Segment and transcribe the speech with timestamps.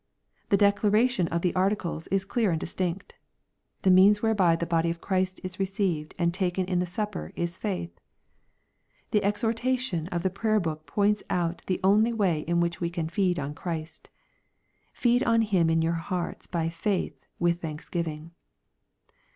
[0.49, 3.13] —The declara tion of the Articles is clear and distinct:"
[3.83, 7.59] The means* whereby the body of Christ is received and taken in the supper is
[7.59, 7.91] faith/'—
[9.11, 13.09] The exhortation of the Prayer Book points out the only way in which we can
[13.09, 14.09] feed on Christ:"
[14.91, 18.31] Feed on Him in your hearts by faith with thanksgiv ing."